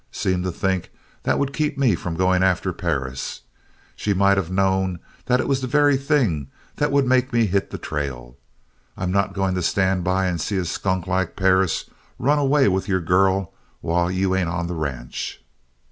Seemed 0.11 0.45
to 0.45 0.51
think 0.51 0.89
that 1.21 1.37
would 1.37 1.53
keep 1.53 1.77
me 1.77 1.93
from 1.93 2.15
going 2.17 2.41
after 2.41 2.73
Perris. 2.73 3.41
She 3.95 4.15
might 4.15 4.39
of 4.39 4.49
knowed 4.49 4.97
that 5.27 5.39
it 5.39 5.47
was 5.47 5.61
the 5.61 5.67
very 5.67 5.95
thing 5.95 6.47
that 6.77 6.91
would 6.91 7.05
make 7.05 7.31
me 7.31 7.45
hit 7.45 7.69
the 7.69 7.77
trail. 7.77 8.35
I'm 8.97 9.11
not 9.11 9.33
going 9.35 9.53
to 9.53 9.61
stand 9.61 10.03
by 10.03 10.25
and 10.25 10.41
see 10.41 10.57
a 10.57 10.65
skunk 10.65 11.05
like 11.05 11.35
Perris 11.35 11.85
run 12.17 12.39
away 12.39 12.67
with 12.67 12.87
your 12.87 12.99
girl 12.99 13.53
while 13.81 14.09
you 14.09 14.35
ain't 14.35 14.49
on 14.49 14.65
the 14.65 14.73
ranch. 14.73 15.43